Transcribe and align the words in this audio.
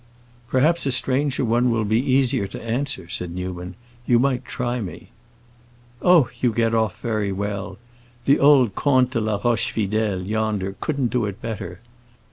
"Perhaps 0.47 0.87
a 0.87 0.91
stranger 0.91 1.45
one 1.45 1.69
will 1.69 1.83
be 1.85 1.99
easier 2.13 2.47
to 2.47 2.59
answer," 2.63 3.07
said 3.07 3.29
Newman. 3.29 3.75
"You 4.07 4.17
might 4.17 4.43
try 4.45 4.81
me." 4.81 5.11
"Oh, 6.01 6.27
you 6.41 6.51
get 6.53 6.73
off 6.73 6.99
very 7.01 7.31
well; 7.31 7.77
the 8.25 8.39
old 8.39 8.73
Comte 8.73 9.11
de 9.11 9.21
la 9.21 9.37
Rochefidèle, 9.37 10.25
yonder, 10.25 10.75
couldn't 10.79 11.09
do 11.09 11.25
it 11.27 11.39
better. 11.39 11.81